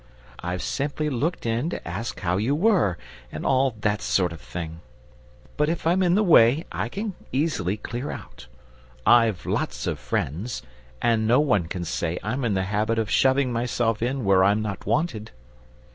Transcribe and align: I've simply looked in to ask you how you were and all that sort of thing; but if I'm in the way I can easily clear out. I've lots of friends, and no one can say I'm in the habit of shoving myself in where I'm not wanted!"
I've 0.41 0.63
simply 0.63 1.11
looked 1.11 1.45
in 1.45 1.69
to 1.69 1.87
ask 1.87 2.15
you 2.17 2.23
how 2.23 2.37
you 2.37 2.55
were 2.55 2.97
and 3.31 3.45
all 3.45 3.75
that 3.81 4.01
sort 4.01 4.33
of 4.33 4.41
thing; 4.41 4.79
but 5.57 5.69
if 5.69 5.85
I'm 5.85 6.01
in 6.01 6.15
the 6.15 6.23
way 6.23 6.65
I 6.71 6.89
can 6.89 7.13
easily 7.31 7.77
clear 7.77 8.09
out. 8.09 8.47
I've 9.05 9.45
lots 9.45 9.85
of 9.85 9.99
friends, 9.99 10.63
and 11.03 11.27
no 11.27 11.39
one 11.39 11.67
can 11.67 11.85
say 11.85 12.17
I'm 12.23 12.43
in 12.43 12.55
the 12.55 12.63
habit 12.63 12.97
of 12.97 13.11
shoving 13.11 13.53
myself 13.53 14.01
in 14.01 14.25
where 14.25 14.43
I'm 14.43 14.63
not 14.63 14.87
wanted!" 14.87 15.29